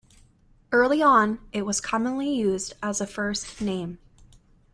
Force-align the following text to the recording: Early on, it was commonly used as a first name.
Early 0.71 1.03
on, 1.03 1.37
it 1.53 1.61
was 1.63 1.79
commonly 1.79 2.27
used 2.33 2.73
as 2.81 3.01
a 3.01 3.05
first 3.05 3.61
name. 3.61 3.99